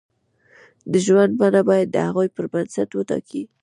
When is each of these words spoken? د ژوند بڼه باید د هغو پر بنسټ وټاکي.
د 0.91 0.93
ژوند 1.05 1.31
بڼه 1.39 1.61
باید 1.69 1.87
د 1.91 1.97
هغو 2.07 2.23
پر 2.35 2.45
بنسټ 2.53 2.89
وټاکي. 2.93 3.43